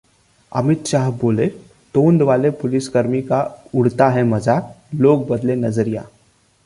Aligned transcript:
अमित 0.53 0.85
शाह 0.85 1.09
बोले- 1.11 1.49
तोंद 1.93 2.21
वाले 2.21 2.49
पुलिसकर्मी 2.51 3.21
का 3.21 3.63
उड़ता 3.75 4.09
है 4.09 4.23
मजाक, 4.23 4.75
लोग 4.95 5.27
बदलें 5.27 5.55
नजरिया 5.55 6.05